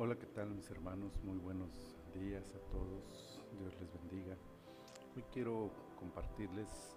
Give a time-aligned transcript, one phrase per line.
[0.00, 1.20] Hola, ¿qué tal mis hermanos?
[1.24, 1.72] Muy buenos
[2.14, 3.42] días a todos.
[3.58, 4.36] Dios les bendiga.
[5.16, 6.96] Hoy quiero compartirles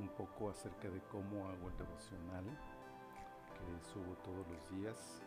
[0.00, 2.44] un poco acerca de cómo hago el devocional
[3.54, 5.22] que subo todos los días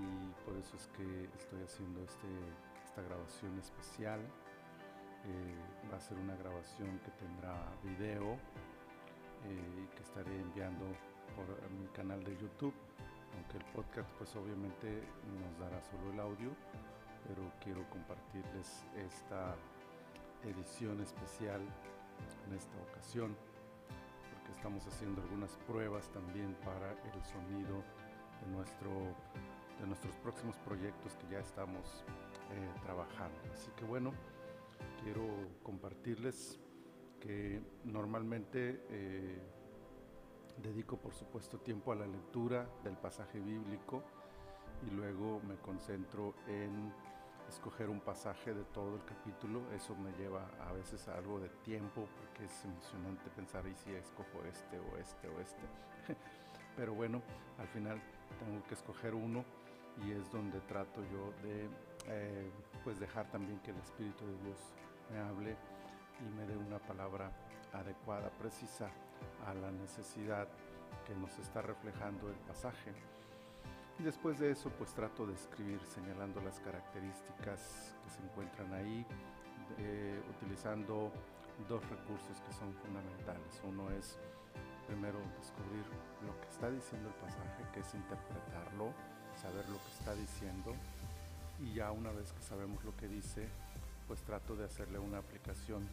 [0.00, 2.28] y por eso es que estoy haciendo este,
[2.82, 4.20] esta grabación especial.
[5.26, 8.38] Eh, va a ser una grabación que tendrá video
[9.44, 10.86] eh, y que estaré enviando
[11.36, 12.72] por mi canal de YouTube
[13.34, 15.02] aunque el podcast pues obviamente
[15.40, 16.50] nos dará solo el audio,
[17.26, 19.54] pero quiero compartirles esta
[20.44, 21.60] edición especial
[22.46, 23.36] en esta ocasión,
[24.32, 27.82] porque estamos haciendo algunas pruebas también para el sonido
[28.40, 28.90] de, nuestro,
[29.80, 32.04] de nuestros próximos proyectos que ya estamos
[32.52, 33.38] eh, trabajando.
[33.52, 34.12] Así que bueno,
[35.02, 35.24] quiero
[35.62, 36.58] compartirles
[37.20, 39.42] que normalmente eh,
[40.62, 44.02] Dedico por supuesto tiempo a la lectura del pasaje bíblico
[44.84, 46.92] y luego me concentro en
[47.48, 49.62] escoger un pasaje de todo el capítulo.
[49.72, 53.92] Eso me lleva a veces a algo de tiempo porque es emocionante pensar y si
[53.92, 55.62] escojo este o este o este.
[56.76, 57.22] Pero bueno,
[57.58, 58.02] al final
[58.40, 59.44] tengo que escoger uno
[60.04, 61.68] y es donde trato yo de
[62.06, 62.50] eh,
[62.82, 64.58] pues dejar también que el Espíritu de Dios
[65.12, 65.56] me hable
[66.20, 67.30] y me dé una palabra
[67.72, 68.90] adecuada, precisa
[69.46, 70.48] a la necesidad
[71.06, 72.92] que nos está reflejando el pasaje.
[73.98, 79.04] Y después de eso, pues trato de escribir señalando las características que se encuentran ahí,
[80.36, 81.10] utilizando
[81.68, 83.60] dos recursos que son fundamentales.
[83.64, 84.16] Uno es
[84.86, 85.84] primero descubrir
[86.24, 88.92] lo que está diciendo el pasaje, que es interpretarlo,
[89.36, 90.74] saber lo que está diciendo,
[91.60, 93.48] y ya una vez que sabemos lo que dice,
[94.06, 95.88] pues trato de hacerle una aplicación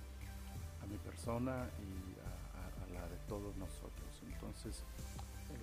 [0.86, 4.22] a mi persona y a, la de todos nosotros.
[4.32, 4.84] Entonces,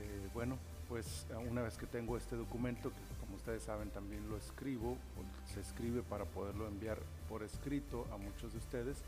[0.01, 4.37] eh, bueno, pues una vez que tengo este documento, que como ustedes saben también lo
[4.37, 4.99] escribo,
[5.47, 8.99] se escribe para poderlo enviar por escrito a muchos de ustedes,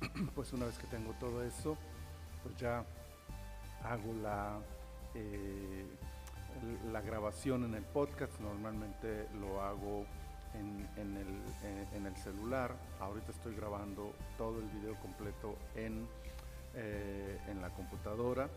[0.34, 1.76] pues una vez que tengo todo eso,
[2.42, 2.84] pues ya
[3.84, 4.58] hago la,
[5.14, 5.86] eh,
[6.90, 10.06] la grabación en el podcast, normalmente lo hago
[10.54, 11.42] en, el,
[11.92, 12.74] en, el, celular.
[13.00, 16.06] Ahorita estoy grabando todo el video completo en,
[16.74, 18.48] eh, en la computadora,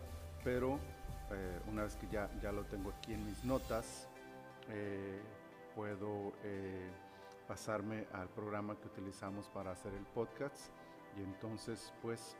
[0.43, 0.79] pero
[1.31, 4.07] eh, una vez que ya, ya lo tengo aquí en mis notas,
[4.69, 5.21] eh,
[5.75, 6.33] puedo
[7.47, 10.69] pasarme al programa que utilizamos para hacer el podcast
[11.17, 12.35] y entonces pues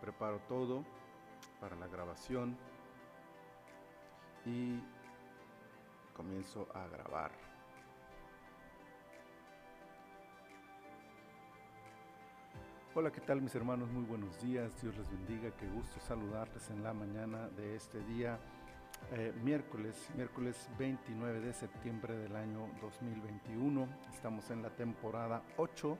[0.00, 0.84] preparo todo
[1.60, 2.56] para la grabación
[4.44, 4.80] y
[6.14, 7.55] comienzo a grabar.
[12.98, 13.90] Hola, ¿qué tal mis hermanos?
[13.90, 18.38] Muy buenos días, Dios les bendiga, qué gusto saludarles en la mañana de este día,
[19.12, 23.86] eh, miércoles, miércoles 29 de septiembre del año 2021.
[24.10, 25.98] Estamos en la temporada 8,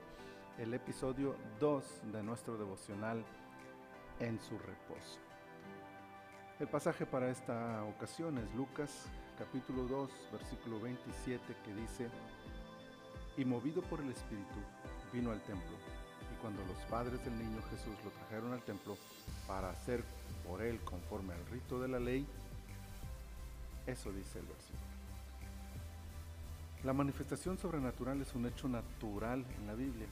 [0.57, 3.23] el episodio 2 de nuestro devocional
[4.19, 5.19] en su reposo.
[6.59, 9.05] El pasaje para esta ocasión es Lucas
[9.37, 12.09] capítulo 2, versículo 27 que dice,
[13.37, 14.57] y movido por el Espíritu,
[15.13, 15.77] vino al templo
[16.47, 18.97] cuando los padres del niño Jesús lo trajeron al templo
[19.49, 20.01] para hacer
[20.47, 22.25] por él conforme al rito de la ley,
[23.85, 24.79] eso dice el versículo.
[26.85, 30.07] La manifestación sobrenatural es un hecho natural en la Biblia.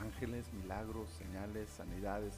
[0.00, 2.32] Ángeles, milagros, señales, sanidades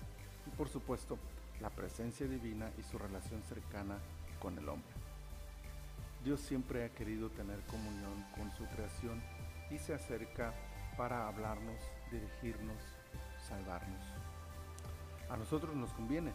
[0.45, 1.17] y por supuesto
[1.61, 3.99] la presencia divina y su relación cercana
[4.41, 4.91] con el hombre.
[6.25, 9.23] Dios siempre ha querido tener comunión con su creación
[9.71, 10.53] y se acerca
[10.97, 11.79] para hablarnos,
[12.11, 12.96] dirigirnos,
[13.47, 14.03] salvarnos.
[15.31, 16.33] A nosotros nos conviene,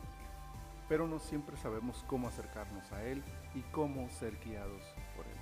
[0.88, 3.24] pero no siempre sabemos cómo acercarnos a Él
[3.54, 4.84] y cómo ser guiados
[5.16, 5.38] por Él.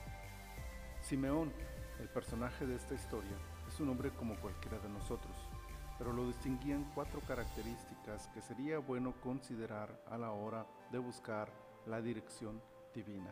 [1.02, 1.54] Simeón,
[2.00, 3.38] el personaje de esta historia,
[3.68, 5.36] es un hombre como cualquiera de nosotros,
[5.98, 11.52] pero lo distinguían cuatro características que sería bueno considerar a la hora de buscar
[11.86, 12.62] la dirección
[12.94, 13.32] divina.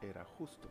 [0.00, 0.68] Era justo.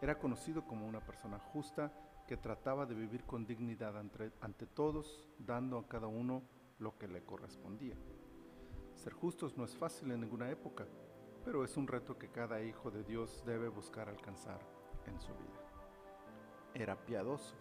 [0.00, 1.90] Era conocido como una persona justa
[2.26, 6.42] que trataba de vivir con dignidad ante, todos, dando a cada uno
[6.78, 7.96] lo que le correspondía.
[8.94, 10.86] Ser justos no es fácil en ninguna época,
[11.44, 14.60] pero es un reto que cada hijo de Dios debe buscar alcanzar
[15.06, 15.60] en su vida.
[16.74, 17.54] Era piadoso.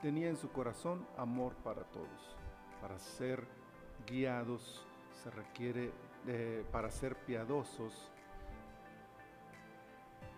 [0.00, 2.36] Tenía en su corazón amor para todos.
[2.80, 3.46] Para ser
[4.06, 5.92] guiados se requiere,
[6.72, 8.10] para ser piadosos,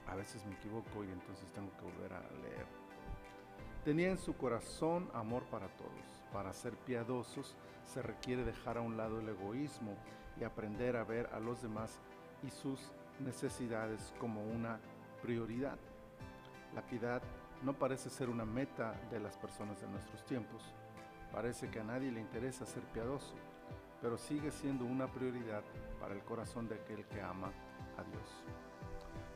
[0.09, 2.82] a veces me equivoco y entonces tengo que volver a leer
[3.85, 5.91] Tenía en su corazón amor para todos.
[6.33, 9.97] Para ser piadosos se requiere dejar a un lado el egoísmo
[10.41, 11.99] y aprender a ver a los demás
[12.45, 14.79] y sus necesidades como una
[15.21, 15.79] prioridad.
[16.77, 17.23] La piedad
[17.65, 20.63] no parece ser una meta de las personas de nuestros tiempos.
[21.33, 23.35] Parece que a nadie le interesa ser piadoso,
[24.01, 25.65] pero sigue siendo una prioridad
[26.01, 27.51] para el corazón de aquel que ama
[27.99, 28.45] a Dios.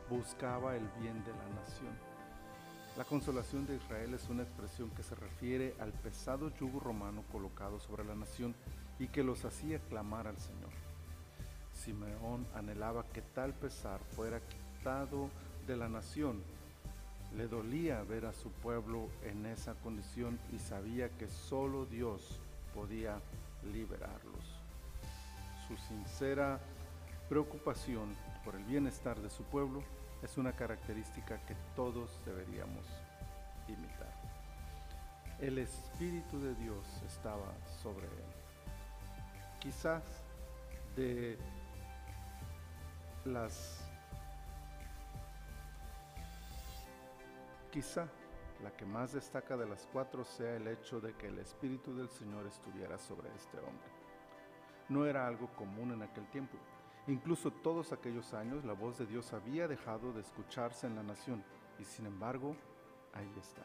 [0.09, 2.16] Buscaba el bien de la nación.
[2.97, 7.79] La consolación de Israel es una expresión que se refiere al pesado yugo romano colocado
[7.79, 8.55] sobre la nación
[8.97, 10.71] y que los hacía clamar al Señor.
[11.73, 15.29] Simeón anhelaba que tal pesar fuera quitado
[15.67, 16.41] de la nación.
[17.35, 22.39] Le dolía ver a su pueblo en esa condición y sabía que solo Dios
[22.73, 23.21] podía
[23.71, 24.59] liberarlos.
[25.67, 26.59] Su sincera
[27.29, 29.83] preocupación por el bienestar de su pueblo
[30.21, 32.85] es una característica que todos deberíamos
[33.67, 34.13] imitar.
[35.39, 37.53] El Espíritu de Dios estaba
[37.83, 38.23] sobre él.
[39.59, 40.03] Quizás
[40.95, 41.37] de
[43.25, 43.83] las
[47.71, 48.07] quizá
[48.63, 52.09] la que más destaca de las cuatro sea el hecho de que el Espíritu del
[52.09, 53.89] Señor estuviera sobre este hombre.
[54.89, 56.57] No era algo común en aquel tiempo.
[57.07, 61.43] Incluso todos aquellos años la voz de Dios había dejado de escucharse en la nación
[61.79, 62.55] y sin embargo
[63.13, 63.63] ahí está,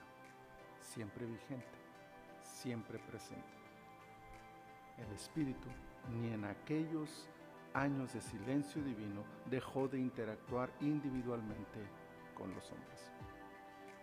[0.80, 1.78] siempre vigente,
[2.42, 3.42] siempre presente.
[4.96, 5.68] El Espíritu
[6.10, 7.28] ni en aquellos
[7.74, 11.80] años de silencio divino dejó de interactuar individualmente
[12.34, 13.12] con los hombres.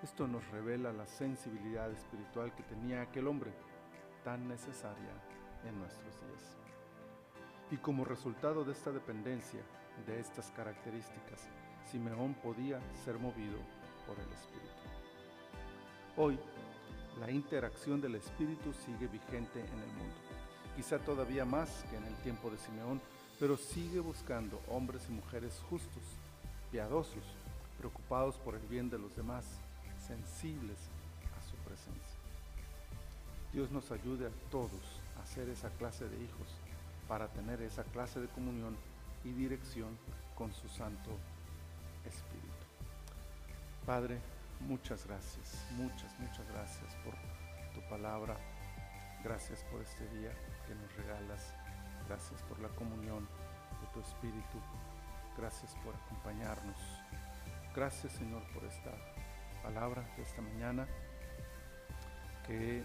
[0.04, 3.54] Esto nos revela la sensibilidad espiritual que tenía aquel hombre,
[4.24, 5.14] tan necesaria
[5.66, 6.59] en nuestros días.
[7.72, 9.62] Y como resultado de esta dependencia,
[10.08, 11.48] de estas características,
[11.92, 13.58] Simeón podía ser movido
[14.08, 14.70] por el Espíritu.
[16.18, 16.40] Hoy,
[17.20, 20.16] la interacción del Espíritu sigue vigente en el mundo,
[20.76, 23.02] quizá todavía más que en el tiempo de Simeón,
[23.40, 26.04] pero sigue buscando hombres y mujeres justos,
[26.72, 27.24] piadosos,
[27.78, 29.46] preocupados por el bien de los demás,
[30.06, 30.78] sensibles
[31.38, 32.20] a su presencia.
[33.54, 36.48] Dios nos ayude a todos a ser esa clase de hijos
[37.10, 38.78] para tener esa clase de comunión
[39.26, 39.98] y dirección
[40.36, 41.10] con su Santo
[42.06, 42.48] Espíritu.
[43.86, 44.20] Padre,
[44.62, 47.16] muchas gracias, muchas, muchas gracias por
[47.74, 48.38] tu palabra.
[49.24, 50.32] Gracias por este día
[50.66, 51.54] que nos regalas
[52.10, 53.28] Gracias por la comunión
[53.80, 54.58] de tu Espíritu.
[55.38, 56.80] Gracias por acompañarnos.
[57.76, 58.90] Gracias Señor por esta
[59.62, 60.88] palabra de esta mañana
[62.48, 62.84] que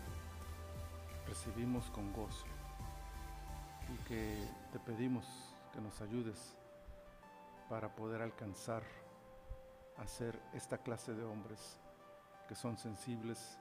[1.27, 2.45] recibimos con gozo
[3.93, 5.27] y que te pedimos
[5.73, 6.57] que nos ayudes
[7.69, 8.83] para poder alcanzar
[9.97, 11.81] a ser esta clase de hombres
[12.49, 13.59] que son sensibles,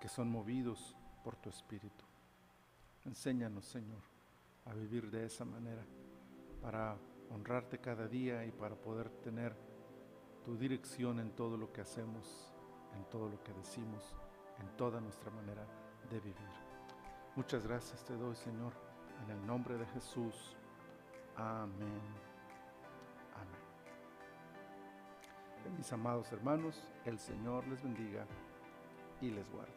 [0.00, 2.04] que son movidos por tu Espíritu.
[3.04, 4.02] Enséñanos, Señor,
[4.64, 5.84] a vivir de esa manera,
[6.62, 6.96] para
[7.30, 9.54] honrarte cada día y para poder tener
[10.44, 12.52] tu dirección en todo lo que hacemos,
[12.94, 14.14] en todo lo que decimos,
[14.60, 15.66] en toda nuestra manera
[16.10, 16.64] de vivir.
[17.36, 18.72] Muchas gracias te doy, Señor,
[19.24, 20.56] en el nombre de Jesús.
[21.36, 22.02] Amén.
[23.34, 23.62] Amén.
[25.76, 28.26] Mis amados hermanos, el Señor les bendiga
[29.20, 29.72] y les guarde.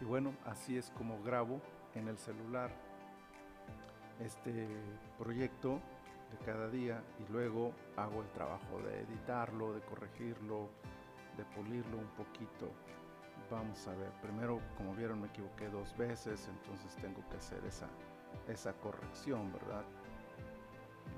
[0.00, 1.60] Y bueno, así es como grabo
[1.94, 2.70] en el celular
[4.20, 4.68] este
[5.18, 5.80] proyecto
[6.30, 10.68] de cada día y luego hago el trabajo de editarlo, de corregirlo,
[11.36, 12.70] de pulirlo un poquito.
[13.50, 17.86] Vamos a ver, primero como vieron me equivoqué dos veces, entonces tengo que hacer esa,
[18.48, 19.84] esa corrección, ¿verdad?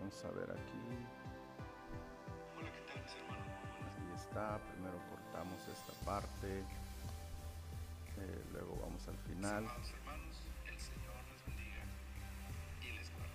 [0.00, 1.06] Vamos a ver aquí.
[2.58, 3.96] Hola, ¿qué tal mis hermanos?
[3.96, 6.58] Ahí está, primero cortamos esta parte,
[8.18, 9.64] eh, luego vamos al final.
[9.64, 11.84] Amados hermanos, el Señor les bendiga
[12.82, 13.34] y les guarde.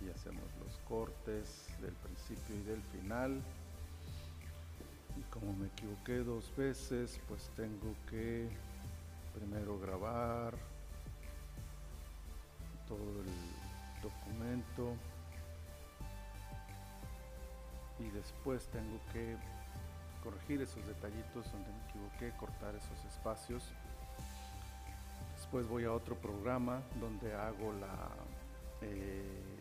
[0.00, 3.42] y hacemos los cortes del principio y del final.
[5.20, 8.48] Y como me equivoqué dos veces, pues tengo que
[9.34, 10.54] primero grabar
[12.88, 14.96] todo el documento
[17.98, 19.36] y después tengo que
[20.24, 23.62] corregir esos detallitos donde me equivoqué, cortar esos espacios.
[25.36, 28.08] Después voy a otro programa donde hago la,
[28.80, 29.60] eh,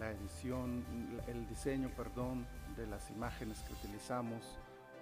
[0.00, 0.84] la edición,
[1.28, 2.44] el diseño, perdón,
[2.76, 4.58] de las imágenes que utilizamos.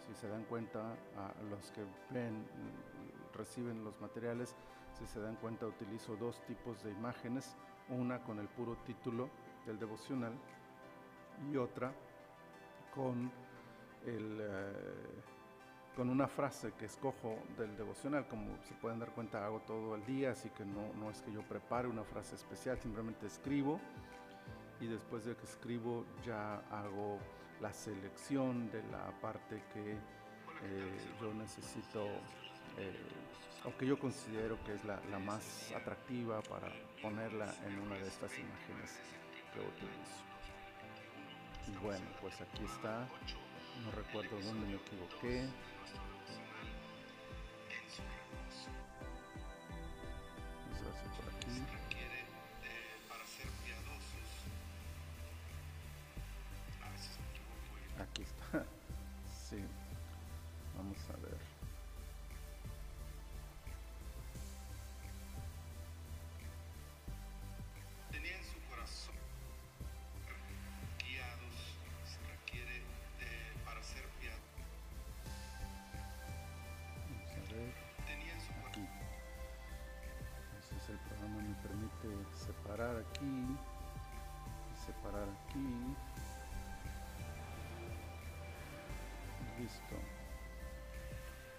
[0.06, 0.80] Si se dan cuenta,
[1.16, 2.46] a los que ven,
[3.34, 4.54] reciben los materiales,
[4.98, 7.56] si se dan cuenta, utilizo dos tipos de imágenes,
[7.88, 9.30] una con el puro título
[9.66, 10.32] del devocional
[11.50, 11.92] y otra
[12.94, 13.30] con
[14.04, 15.22] el, eh,
[15.96, 18.26] con una frase que escojo del devocional.
[18.28, 21.32] Como se pueden dar cuenta, hago todo el día, así que no, no es que
[21.32, 23.80] yo prepare una frase especial, simplemente escribo
[24.80, 27.18] y después de que escribo ya hago
[27.60, 32.06] la selección de la parte que eh, yo necesito
[32.78, 32.94] eh,
[33.64, 38.08] o que yo considero que es la, la, más atractiva para ponerla en una de
[38.08, 38.98] estas imágenes
[39.52, 40.24] que utilizo.
[41.68, 43.06] Y bueno, pues aquí está,
[43.84, 45.48] no recuerdo dónde me equivoqué.
[83.00, 83.56] Aquí.
[84.86, 85.96] Separar aquí.
[89.58, 89.96] Listo.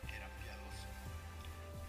[0.10, 0.88] era piadoso.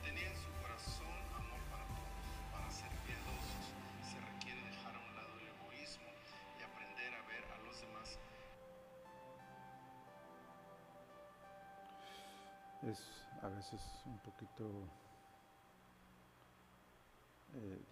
[0.05, 2.27] Tenía en su corazón amor para todos.
[2.53, 3.65] Para ser piadosos
[4.05, 6.09] se requiere dejar a un lado el egoísmo
[6.59, 8.19] y aprender a ver a los demás
[12.83, 13.01] Es
[13.43, 14.65] a veces un poquito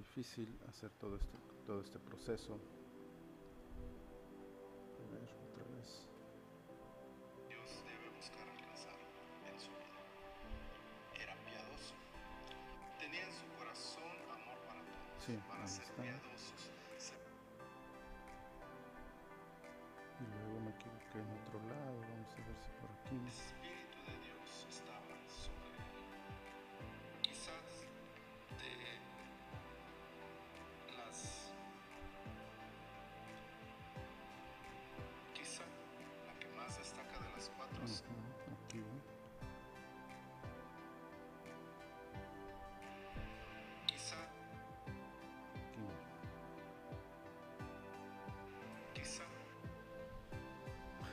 [0.00, 2.54] difícil hacer todo este, todo este proceso.
[4.98, 6.08] A ver, otra vez.
[7.48, 8.98] Dios debe buscar alcanzar
[9.46, 10.00] en su vida.
[11.22, 11.94] Era piadoso.
[12.98, 15.24] Tenía en su corazón amor para todos.
[15.26, 16.29] Sí, para ser está.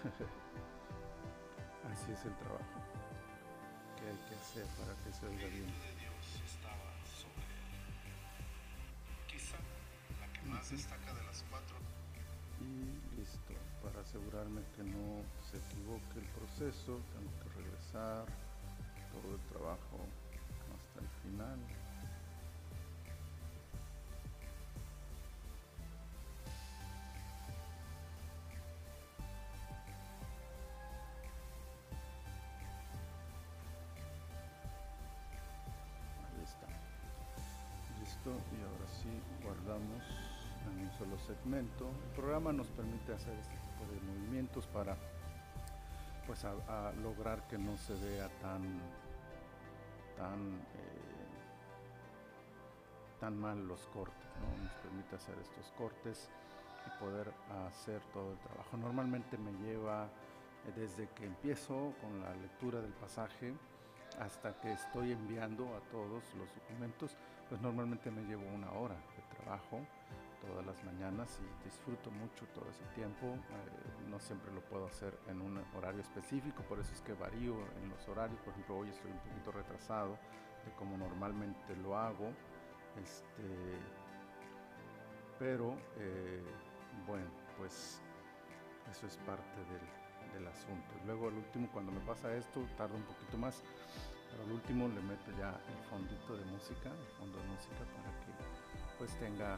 [1.92, 2.80] Así es el trabajo
[3.98, 5.68] que hay que hacer para que se oiga bien.
[9.28, 9.58] Quizá
[10.20, 11.76] la que más destaca de las cuatro
[12.62, 13.54] Y listo.
[13.84, 18.26] Para asegurarme que no se equivoque el proceso, tengo que regresar
[19.12, 20.00] todo el trabajo
[20.76, 21.60] hasta el final.
[38.28, 39.10] Y ahora sí
[39.42, 40.04] guardamos
[40.66, 41.88] en un solo segmento.
[41.88, 44.98] El programa nos permite hacer este tipo de movimientos para
[46.26, 48.82] pues a, lograr que no se vea tan
[50.18, 51.08] tan eh,
[53.22, 54.64] tan mal los cortes, ¿no?
[54.64, 56.30] Nos permite hacer estos cortes
[56.86, 57.32] y poder
[57.66, 58.76] hacer todo el trabajo.
[58.76, 60.04] Normalmente me lleva
[60.66, 63.54] eh, desde que empiezo con la lectura del pasaje
[64.20, 67.16] hasta que estoy enviando a todos los documentos,
[67.50, 69.82] pues normalmente me llevo una hora de trabajo
[70.42, 73.26] todas las mañanas y disfruto mucho todo ese tiempo.
[73.28, 77.56] Eh, no siempre lo puedo hacer en un horario específico, por eso es que varío
[77.82, 78.40] en los horarios.
[78.42, 80.18] Por ejemplo, hoy estoy un poquito retrasado
[80.66, 82.32] de como normalmente lo hago.
[83.02, 83.78] Este,
[85.38, 86.44] pero eh,
[87.06, 88.02] bueno, pues
[88.90, 89.97] eso es parte del,
[90.38, 90.94] del asunto.
[91.06, 93.62] Luego al último, cuando me pasa esto, tarda un poquito más.
[94.32, 98.12] Pero al último le meto ya el fondito de música, el fondo de música para
[98.22, 98.32] que
[98.98, 99.58] pues tenga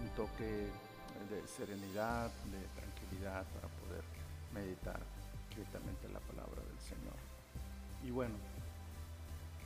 [0.00, 0.68] un, toque
[1.30, 4.04] de serenidad, de tranquilidad para poder
[4.52, 5.00] meditar
[5.54, 7.16] quietamente la palabra del Señor.
[8.04, 8.34] Y bueno,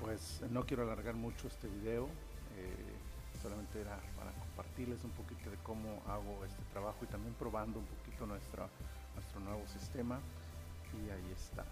[0.00, 2.08] pues no quiero alargar mucho este video,
[2.56, 2.96] eh,
[3.42, 7.86] solamente era para compartirles un poquito de cómo hago este trabajo y también probando un
[7.86, 8.68] poquito nuestra,
[9.18, 10.20] nuestro nuevo sistema.
[10.94, 11.64] Y ahí está.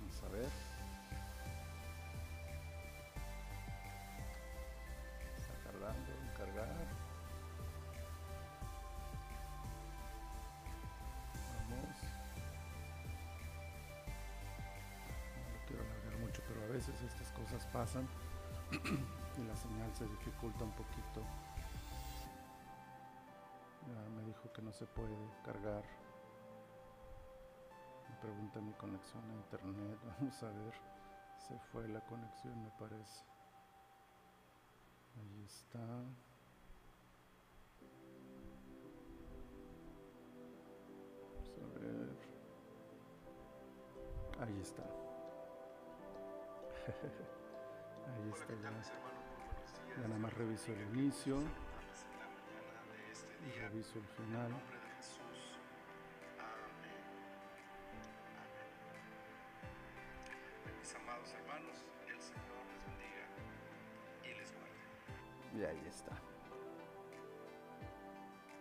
[0.00, 0.48] Vamos a ver.
[5.36, 6.86] Está tardando en cargar.
[11.68, 11.98] Vamos.
[15.52, 18.08] No quiero alargar mucho, pero a veces estas cosas pasan
[18.72, 21.20] y la señal se dificulta un poquito
[24.52, 25.84] que no se puede cargar.
[28.08, 29.98] Me pregunta mi conexión a internet.
[30.18, 30.74] Vamos a ver.
[31.38, 33.24] Se fue la conexión, me parece.
[35.16, 35.78] Ahí está.
[41.34, 42.16] Vamos a ver.
[44.40, 44.82] Ahí está.
[48.06, 48.54] Ahí está.
[49.96, 51.38] Ya nada más reviso el inicio.
[53.46, 54.50] Y reviso el final.
[60.80, 63.26] Mis amados hermanos, el Señor les bendiga
[64.24, 65.58] y les guarde.
[65.58, 66.12] Y ahí está.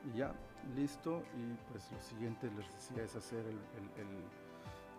[0.06, 0.34] Y ya,
[0.75, 1.24] listo.
[1.36, 4.18] Y pues lo siguiente les decía es hacer el, el- el,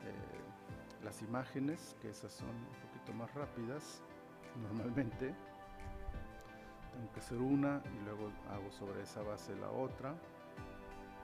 [0.09, 4.03] eh, las imágenes, que esas son un poquito más rápidas
[4.57, 5.35] normalmente.
[6.97, 10.15] Tengo que hacer una y luego hago sobre esa base la otra.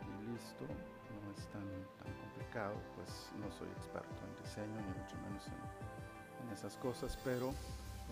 [0.02, 1.62] Y listo, no es tan,
[1.96, 7.54] tan complicado, pues no soy experto en diseño ni mucho menos en, esas cosas, pero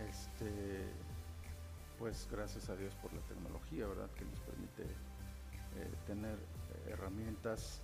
[0.09, 0.89] este
[1.99, 4.09] pues gracias a Dios por la tecnología, ¿verdad?
[4.17, 6.39] Que nos permite eh, tener
[6.89, 7.83] herramientas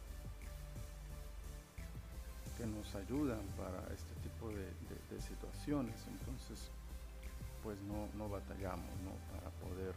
[2.56, 6.06] que nos ayudan para este tipo de situaciones.
[6.06, 6.70] Entonces,
[7.66, 9.10] pues no, no batallamos, ¿no?
[9.34, 9.90] Para poder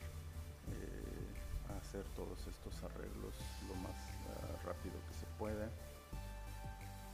[0.74, 3.38] eh, hacer todos estos arreglos
[3.70, 3.94] lo más
[4.26, 5.70] ah, rápido que se pueda.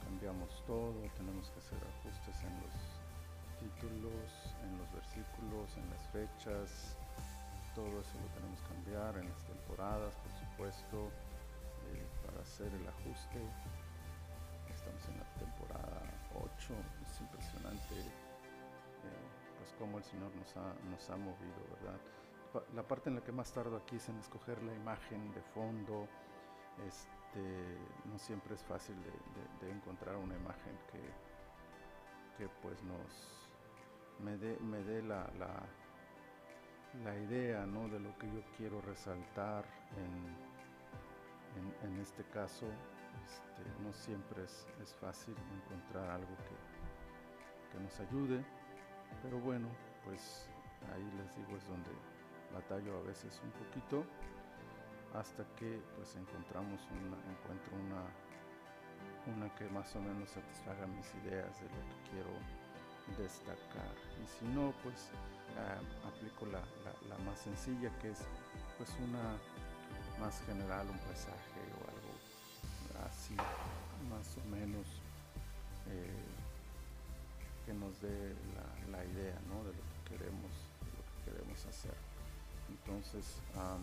[0.00, 2.72] Cambiamos todo, tenemos que hacer ajustes en los
[3.60, 4.32] títulos,
[4.64, 6.96] en los versículos, en las fechas,
[7.74, 11.12] todo eso lo tenemos que cambiar, en las temporadas, por supuesto,
[11.92, 13.44] eh, para hacer el ajuste.
[14.72, 16.00] Estamos en la temporada
[16.32, 16.72] 8,
[17.04, 18.25] es impresionante
[19.66, 21.98] pues cómo el Señor nos ha, movido, ¿verdad?
[22.74, 26.06] La parte en la que más tardo aquí es en escoger la imagen de fondo,
[26.86, 28.94] este, no siempre es fácil
[29.60, 31.00] de, encontrar una imagen que,
[32.38, 33.50] que pues nos
[34.20, 37.88] me dé me dé la, la, idea ¿no?
[37.88, 39.64] de lo que yo quiero resaltar
[39.96, 40.36] en,
[41.58, 42.66] en, en este caso
[43.24, 48.44] este, no siempre es, es fácil encontrar algo que, que nos ayude
[49.22, 49.68] pero bueno
[50.04, 50.46] pues
[50.94, 51.90] ahí les digo es donde
[52.52, 54.04] batallo a veces un poquito
[55.14, 58.02] hasta que pues encontramos una encuentro una
[59.34, 62.30] una que más o menos satisfaga mis ideas de lo que quiero
[63.18, 63.94] destacar.
[64.22, 65.10] Y si no pues
[65.58, 66.60] ah, aplico la,
[67.08, 68.18] la- más sencilla que es
[68.78, 69.34] pues una
[70.20, 73.34] más general un paisaje o algo así
[74.10, 74.86] más o menos
[75.88, 76.22] eh,
[77.64, 78.34] que nos dé
[78.90, 79.62] la, idea ¿no?
[79.64, 81.94] de lo que queremos lo que queremos hacer
[82.68, 83.82] entonces eh,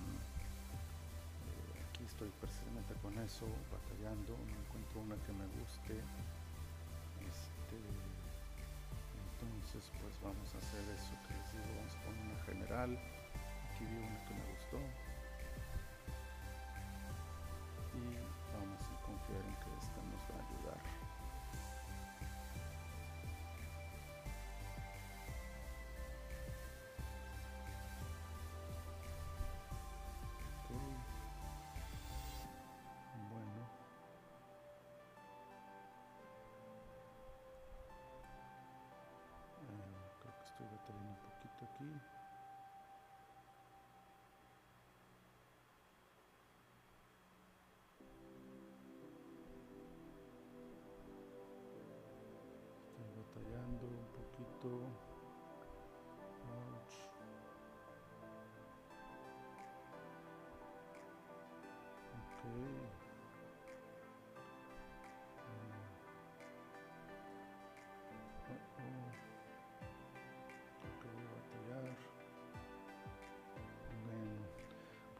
[1.89, 5.95] aquí estoy precisamente con eso batallando no encuentro una que me guste
[7.23, 7.79] este
[9.43, 13.83] entonces pues vamos a hacer eso que les digo vamos a poner una general aquí
[13.83, 14.52] una que me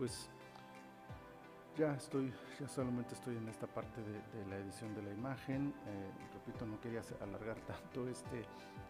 [0.03, 0.27] pues
[1.77, 5.73] ya estoy, ya solamente estoy en esta parte de, la edición de la imagen.
[5.87, 8.43] Eh, repito, no quería alargar tanto este,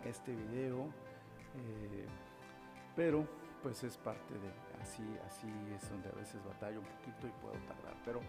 [0.05, 0.87] este video,
[1.55, 2.07] eh,
[2.95, 3.27] pero
[3.61, 7.53] pues es parte de, así, así es donde a veces batallo un poquito y puedo
[7.67, 7.95] tardar.
[8.03, 8.19] Pero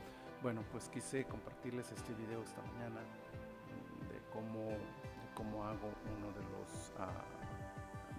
[0.43, 4.77] bueno, pues quise compartirles este video esta mañana mm, de cómo,
[5.35, 7.25] cómo hago uno de los, ah,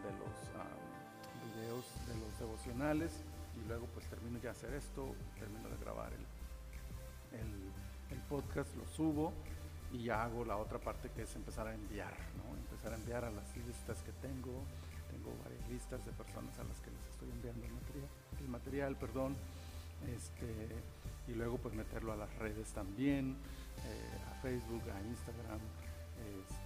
[0.01, 3.23] de los ah, videos de los devocionales
[3.57, 6.25] y luego pues termino de hacer esto, termino de grabar el,
[8.11, 9.33] el, podcast, lo subo
[9.91, 12.57] y ya hago la otra parte que es empezar a enviar, ¿no?
[12.57, 14.63] Empezar a enviar a las listas que tengo,
[15.11, 18.95] tengo varias listas de personas a las que les estoy enviando el material, el material
[18.97, 19.35] perdón,
[20.15, 20.51] este,
[21.27, 23.37] y luego pues meterlo a las redes también,
[23.85, 25.59] eh, a Facebook, a Instagram,
[26.41, 26.65] este,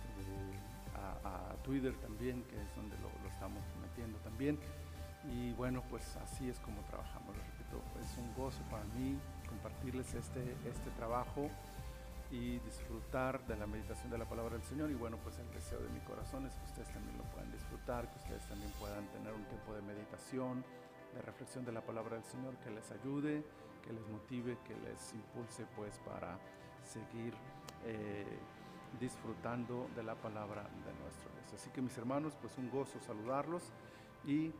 [0.96, 4.58] a, Twitter también, que es donde lo estamos metiendo también.
[5.26, 10.14] Y bueno, pues así es como trabajamos, les repito, es un gozo para mí compartirles
[10.14, 11.50] este, este trabajo
[12.32, 14.90] y disfrutar de la meditación de la palabra del Señor.
[14.92, 18.10] Y bueno, pues el deseo de mi corazón es que ustedes también lo puedan disfrutar,
[18.10, 20.64] que ustedes también puedan tener un tiempo de meditación,
[21.14, 23.44] de reflexión de la palabra del Señor, que les ayude,
[23.84, 26.38] que les motive, que les impulse pues para
[26.84, 27.34] seguir
[27.86, 28.26] eh,
[29.00, 31.54] disfrutando de la palabra de nuestro Dios.
[31.54, 33.72] Así que mis hermanos, pues un gozo saludarlos
[34.26, 34.52] y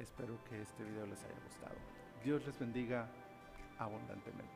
[0.00, 1.76] espero que este video les haya gustado.
[2.24, 3.08] Dios les bendiga
[3.78, 4.55] abundantemente.